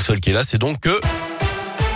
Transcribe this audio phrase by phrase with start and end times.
[0.00, 0.98] le seul qui est là, c'est donc que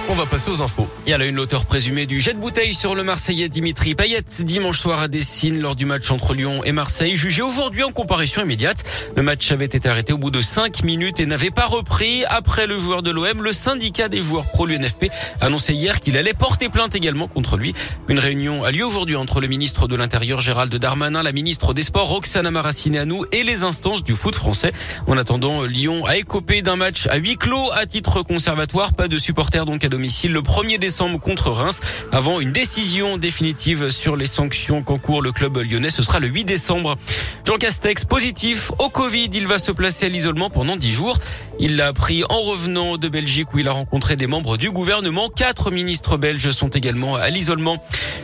[0.08, 0.88] on va passer aux infos.
[1.06, 4.22] Il y a une l'auteur présumé du jet de bouteille sur le Marseillais Dimitri Payet
[4.40, 8.42] dimanche soir à Dessine lors du match entre Lyon et Marseille, jugé aujourd'hui en comparution
[8.42, 8.84] immédiate.
[9.16, 12.24] Le match avait été arrêté au bout de 5 minutes et n'avait pas repris.
[12.28, 15.06] Après le joueur de l'OM, le syndicat des joueurs pro l'UNFP
[15.40, 17.74] annonçait hier qu'il allait porter plainte également contre lui.
[18.08, 21.82] Une réunion a lieu aujourd'hui entre le ministre de l'Intérieur Gérald Darmanin, la ministre des
[21.82, 24.72] Sports Roxana Maracineanu et les instances du foot français.
[25.06, 28.92] En attendant, Lyon a écopé d'un match à huis clos à titre conservatoire.
[28.92, 31.80] Pas de supporters donc à domicile le 1er décembre contre Reims
[32.10, 35.90] avant une décision définitive sur les sanctions qu'encourt le club lyonnais.
[35.90, 36.98] Ce sera le 8 décembre.
[37.46, 39.30] Jean Castex positif au Covid.
[39.34, 41.18] Il va se placer à l'isolement pendant 10 jours.
[41.60, 45.28] Il l'a appris en revenant de Belgique où il a rencontré des membres du gouvernement.
[45.28, 47.80] Quatre ministres belges sont également à l'isolement.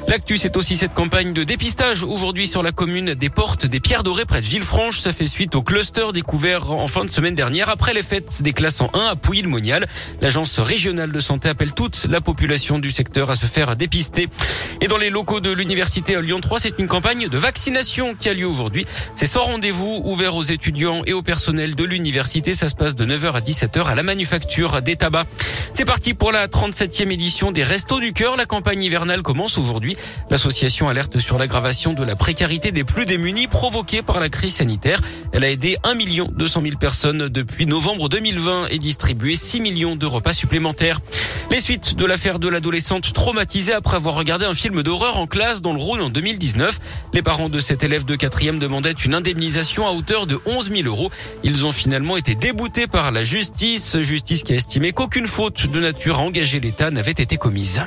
[0.08, 4.02] L'actu, c'est aussi cette campagne de dépistage aujourd'hui sur la commune des Portes des Pierres
[4.02, 4.98] Dorées près de Villefranche.
[4.98, 8.52] Ça fait suite au cluster découvert en fin de semaine dernière après les fêtes des
[8.52, 9.86] classes en 1 à Pouilly-le-Monial.
[10.20, 14.30] L'agence régionale de santé appelle toute la population du secteur à se faire dépister.
[14.80, 18.32] Et dans les locaux de l'université Lyon 3, c'est une campagne de vaccination qui a
[18.32, 18.86] lieu aujourd'hui.
[19.14, 22.54] C'est sans rendez-vous ouvert aux étudiants et au personnel de l'université.
[22.54, 25.26] Ça se passe de 9h à 17h à la manufacture des tabacs.
[25.74, 28.38] C'est parti pour la 37e édition des Restos du Cœur.
[28.38, 29.98] La campagne hivernale commence aujourd'hui.
[30.30, 35.02] L'association alerte sur l'aggravation de la précarité des plus démunis provoquée par la crise sanitaire.
[35.32, 35.94] Elle a aidé 1
[36.30, 41.00] 200 000 personnes depuis novembre 2020 et distribué 6 millions de repas supplémentaires.
[41.50, 45.60] Les suites de l'affaire de l'adolescente traumatisée après avoir regardé un film d'horreur en classe
[45.60, 46.78] dans le Rhône en 2019.
[47.12, 50.82] Les parents de cet élève de quatrième demandaient une indemnisation à hauteur de 11 000
[50.84, 51.10] euros.
[51.42, 55.80] Ils ont finalement été déboutés par la justice, justice qui a estimé qu'aucune faute de
[55.80, 57.82] nature à engager l'État n'avait été commise.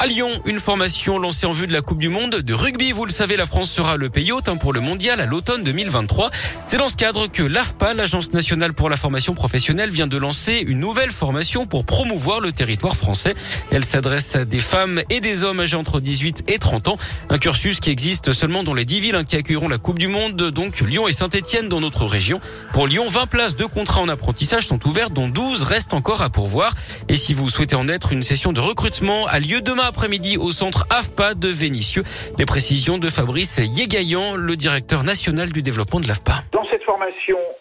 [0.00, 2.92] À Lyon, une formation lancée en vue de la Coupe du Monde de rugby.
[2.92, 5.64] Vous le savez, la France sera le pays hôte hein, pour le mondial à l'automne
[5.64, 6.30] 2023.
[6.68, 10.62] C'est dans ce cadre que l'AFPA, l'Agence nationale pour la formation professionnelle, vient de lancer
[10.64, 13.34] une nouvelle formation pour promouvoir le territoire français.
[13.72, 16.98] Elle s'adresse à des femmes et des hommes âgés entre 18 et 30 ans.
[17.28, 20.06] Un cursus qui existe seulement dans les 10 villes hein, qui accueilleront la Coupe du
[20.06, 22.40] Monde, donc Lyon et Saint-Etienne dans notre région.
[22.72, 26.30] Pour Lyon, 20 places de contrat en apprentissage sont ouvertes, dont 12 restent encore à
[26.30, 26.72] pourvoir.
[27.08, 30.52] Et si vous souhaitez en être, une session de recrutement a lieu demain après-midi au
[30.52, 32.04] centre AFPA de Vénissieux.
[32.38, 36.44] Les précisions de Fabrice Yégaillan, le directeur national du développement de l'AFPA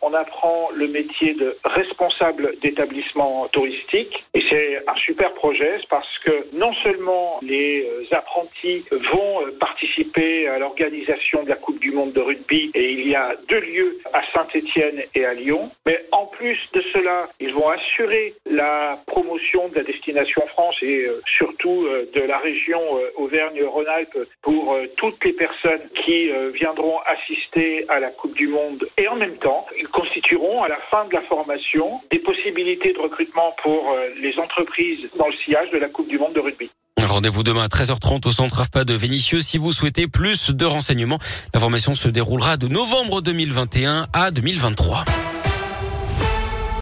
[0.02, 4.26] on apprend le métier de responsable d'établissement touristique.
[4.34, 10.48] Et c'est un super projet parce que non seulement les euh, apprentis vont euh, participer
[10.48, 14.00] à l'organisation de la Coupe du Monde de rugby et il y a deux lieux
[14.14, 19.68] à Saint-Étienne et à Lyon, mais en plus de cela, ils vont assurer la promotion
[19.70, 22.82] de la destination France et euh, surtout de la région
[23.16, 28.88] Auvergne-Rhône-Alpes pour toutes les personnes qui viendront assister à la Coupe du Monde.
[28.98, 33.00] Et en même temps, ils constitueront à la fin de la formation des possibilités de
[33.00, 36.70] recrutement pour euh, les entreprises dans le sillage de la Coupe du Monde de rugby.
[37.06, 41.20] Rendez-vous demain à 13h30 au centre AFPA de Vénissieux si vous souhaitez plus de renseignements.
[41.54, 45.06] La formation se déroulera de novembre 2021 à 2023.